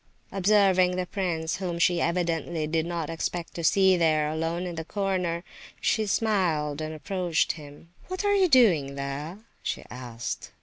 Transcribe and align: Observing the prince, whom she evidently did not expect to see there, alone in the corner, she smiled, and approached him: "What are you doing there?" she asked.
Observing 0.31 0.95
the 0.95 1.05
prince, 1.05 1.57
whom 1.57 1.77
she 1.77 2.01
evidently 2.01 2.65
did 2.65 2.87
not 2.87 3.07
expect 3.07 3.53
to 3.53 3.63
see 3.63 3.95
there, 3.95 4.27
alone 4.31 4.65
in 4.65 4.73
the 4.73 4.83
corner, 4.83 5.43
she 5.79 6.07
smiled, 6.07 6.81
and 6.81 6.95
approached 6.95 7.51
him: 7.51 7.89
"What 8.07 8.25
are 8.25 8.33
you 8.33 8.47
doing 8.49 8.95
there?" 8.95 9.37
she 9.61 9.83
asked. 9.91 10.49